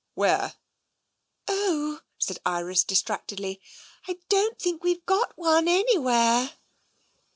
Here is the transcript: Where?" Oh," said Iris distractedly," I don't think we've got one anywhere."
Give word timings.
Where?" 0.15 0.55
Oh," 1.47 1.99
said 2.17 2.39
Iris 2.43 2.83
distractedly," 2.83 3.61
I 4.09 4.17
don't 4.29 4.57
think 4.57 4.83
we've 4.83 5.05
got 5.05 5.33
one 5.37 5.67
anywhere." 5.67 6.53